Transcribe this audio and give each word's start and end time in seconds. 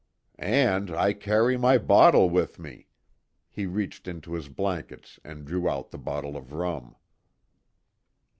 "And, 0.39 0.89
I 0.89 1.13
carry 1.13 1.57
my 1.57 1.77
bottle 1.77 2.27
with 2.27 2.57
me." 2.57 2.87
He 3.51 3.67
reached 3.67 4.07
into 4.07 4.33
his 4.33 4.49
blankets 4.49 5.19
and 5.23 5.45
drew 5.45 5.69
out 5.69 5.91
the 5.91 5.99
bottle 5.99 6.35
of 6.35 6.53
rum. 6.53 6.95